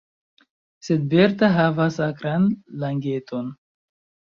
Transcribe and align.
Sed 0.87 1.03
Berta 1.11 1.51
havas 1.59 1.99
akran 2.07 2.49
langeton. 2.87 3.55